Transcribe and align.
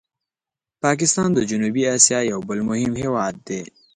پاکستان 0.83 1.29
د 1.33 1.39
جنوبي 1.49 1.83
آسیا 1.95 2.19
یو 2.31 2.39
بل 2.49 2.59
مهم 2.69 2.93
هېواد 3.03 3.35
دی. 3.47 3.61